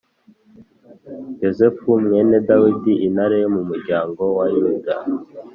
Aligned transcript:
yosefu 1.41 1.87
mwene 2.03 2.35
dawidi 2.47 2.93
intare 3.07 3.35
yo 3.43 3.49
mu 3.55 3.61
muryango 3.69 4.21
wa 4.37 4.45
yuda 4.55 4.95